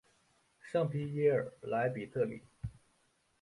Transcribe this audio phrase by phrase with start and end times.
[0.59, 2.41] 圣皮耶尔莱比特里。